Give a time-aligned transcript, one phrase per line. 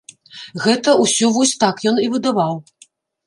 [0.63, 2.59] Гэта ўсё вось так ён і выдаваў.